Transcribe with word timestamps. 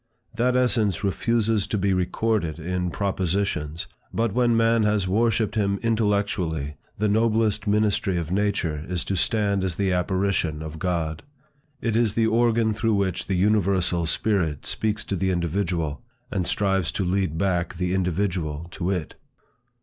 That 0.33 0.55
essence 0.55 1.03
refuses 1.03 1.67
to 1.67 1.77
be 1.77 1.93
recorded 1.93 2.57
in 2.57 2.89
propositions, 2.89 3.85
but 4.11 4.33
when 4.33 4.57
man 4.57 4.81
has 4.81 5.07
worshipped 5.07 5.53
him 5.53 5.79
intellectually, 5.83 6.73
the 6.97 7.07
noblest 7.07 7.67
ministry 7.67 8.17
of 8.17 8.31
nature 8.31 8.83
is 8.89 9.05
to 9.05 9.15
stand 9.15 9.63
as 9.63 9.75
the 9.75 9.93
apparition 9.93 10.63
of 10.63 10.79
God. 10.79 11.21
It 11.81 11.95
is 11.95 12.15
the 12.15 12.25
organ 12.25 12.73
through 12.73 12.95
which 12.95 13.27
the 13.27 13.35
universal 13.35 14.07
spirit 14.07 14.65
speaks 14.65 15.05
to 15.05 15.15
the 15.15 15.29
individual, 15.29 16.01
and 16.31 16.47
strives 16.47 16.91
to 16.93 17.05
lead 17.05 17.37
back 17.37 17.75
the 17.75 17.93
individual 17.93 18.65
to 18.71 18.89
it. 18.89 19.13